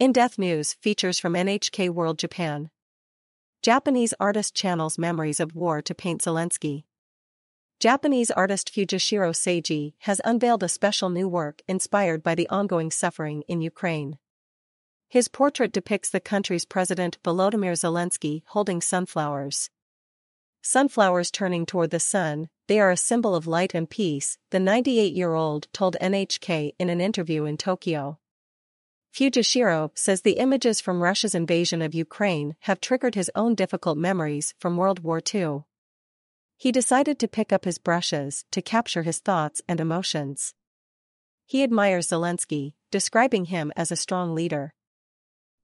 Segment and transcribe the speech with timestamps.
[0.00, 2.70] In Depth News features from NHK World Japan.
[3.60, 6.84] Japanese artist channels memories of war to paint Zelenskyy.
[7.80, 13.42] Japanese artist Fujishiro Seiji has unveiled a special new work inspired by the ongoing suffering
[13.46, 14.16] in Ukraine.
[15.10, 19.68] His portrait depicts the country's president Volodymyr Zelenskyy holding sunflowers.
[20.62, 25.12] Sunflowers turning toward the sun, they are a symbol of light and peace, the 98
[25.12, 28.18] year old told NHK in an interview in Tokyo.
[29.12, 34.54] Fujishiro says the images from Russia's invasion of Ukraine have triggered his own difficult memories
[34.58, 35.64] from World War II.
[36.56, 40.54] He decided to pick up his brushes to capture his thoughts and emotions.
[41.44, 44.74] He admires Zelenskyy, describing him as a strong leader.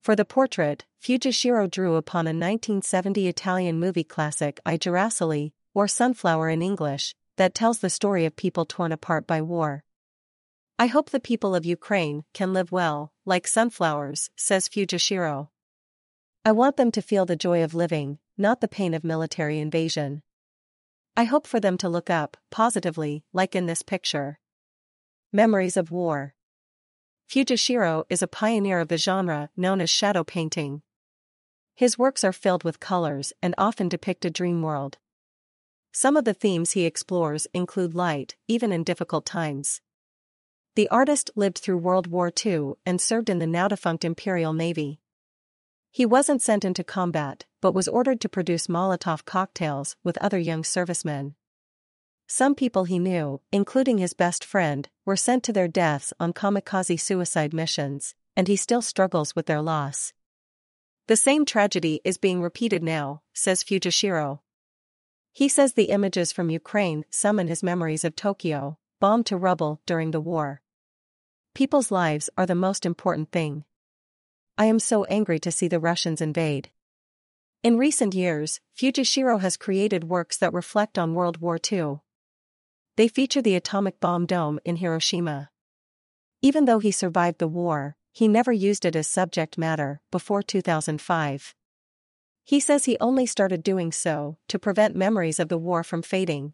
[0.00, 6.48] For the portrait, Fujishiro drew upon a 1970 Italian movie classic I Girasoli, or Sunflower
[6.48, 9.84] in English, that tells the story of people torn apart by war.
[10.76, 15.48] I hope the people of Ukraine can live well, like sunflowers, says Fujishiro.
[16.44, 20.22] I want them to feel the joy of living, not the pain of military invasion.
[21.16, 24.40] I hope for them to look up, positively, like in this picture.
[25.32, 26.34] Memories of War
[27.28, 30.82] Fujishiro is a pioneer of the genre known as shadow painting.
[31.76, 34.98] His works are filled with colors and often depict a dream world.
[35.92, 39.80] Some of the themes he explores include light, even in difficult times.
[40.76, 44.98] The artist lived through World War II and served in the now defunct Imperial Navy.
[45.92, 50.64] He wasn't sent into combat, but was ordered to produce Molotov cocktails with other young
[50.64, 51.36] servicemen.
[52.26, 57.00] Some people he knew, including his best friend, were sent to their deaths on kamikaze
[57.00, 60.12] suicide missions, and he still struggles with their loss.
[61.06, 64.40] The same tragedy is being repeated now, says Fujishiro.
[65.32, 70.10] He says the images from Ukraine summon his memories of Tokyo, bombed to rubble during
[70.10, 70.62] the war.
[71.54, 73.62] People's lives are the most important thing.
[74.58, 76.70] I am so angry to see the Russians invade.
[77.62, 82.00] In recent years, Fujishiro has created works that reflect on World War II.
[82.96, 85.50] They feature the atomic bomb dome in Hiroshima.
[86.42, 91.54] Even though he survived the war, he never used it as subject matter before 2005.
[92.42, 96.52] He says he only started doing so to prevent memories of the war from fading.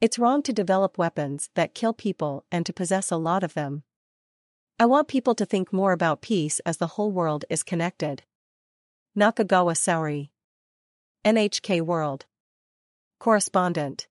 [0.00, 3.82] It's wrong to develop weapons that kill people and to possess a lot of them.
[4.80, 8.22] I want people to think more about peace as the whole world is connected.
[9.16, 10.30] Nakagawa Saori.
[11.24, 12.26] NHK World.
[13.18, 14.07] Correspondent.